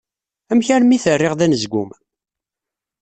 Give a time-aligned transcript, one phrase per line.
[0.51, 1.89] Amek armi t-rriɣ d anezgum?